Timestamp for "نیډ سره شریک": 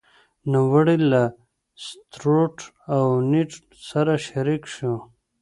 3.31-4.63